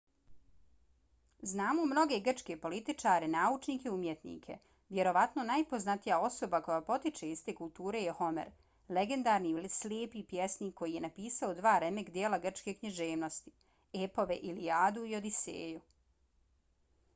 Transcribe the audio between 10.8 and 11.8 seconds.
koji je napisao dva